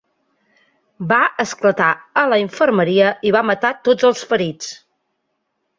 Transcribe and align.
Va 1.11 1.19
esclatar 1.43 1.91
a 2.23 2.25
la 2.33 2.41
infermeria 2.47 3.13
i 3.31 3.37
va 3.39 3.47
matar 3.53 3.75
tots 3.91 4.11
els 4.13 4.29
ferits. 4.33 4.77